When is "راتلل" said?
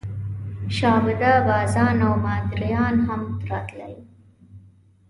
3.49-3.95